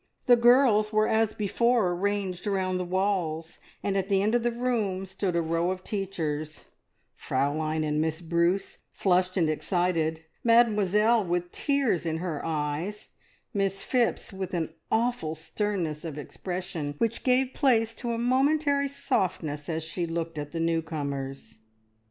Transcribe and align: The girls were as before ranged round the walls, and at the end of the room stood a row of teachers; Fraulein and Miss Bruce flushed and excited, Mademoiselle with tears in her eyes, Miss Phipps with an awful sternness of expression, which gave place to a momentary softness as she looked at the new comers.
The 0.25 0.35
girls 0.35 0.91
were 0.91 1.07
as 1.07 1.31
before 1.35 1.93
ranged 1.95 2.47
round 2.47 2.79
the 2.79 2.83
walls, 2.83 3.59
and 3.83 3.95
at 3.95 4.09
the 4.09 4.23
end 4.23 4.33
of 4.33 4.41
the 4.41 4.51
room 4.51 5.05
stood 5.05 5.35
a 5.35 5.43
row 5.43 5.69
of 5.69 5.83
teachers; 5.83 6.65
Fraulein 7.13 7.83
and 7.83 8.01
Miss 8.01 8.19
Bruce 8.19 8.79
flushed 8.91 9.37
and 9.37 9.47
excited, 9.47 10.21
Mademoiselle 10.43 11.23
with 11.23 11.51
tears 11.51 12.07
in 12.07 12.17
her 12.17 12.43
eyes, 12.43 13.09
Miss 13.53 13.83
Phipps 13.83 14.33
with 14.33 14.55
an 14.55 14.73
awful 14.91 15.35
sternness 15.35 16.03
of 16.03 16.17
expression, 16.17 16.95
which 16.97 17.21
gave 17.23 17.53
place 17.53 17.93
to 17.93 18.11
a 18.11 18.17
momentary 18.17 18.87
softness 18.87 19.69
as 19.69 19.83
she 19.83 20.07
looked 20.07 20.39
at 20.39 20.51
the 20.51 20.59
new 20.59 20.81
comers. 20.81 21.59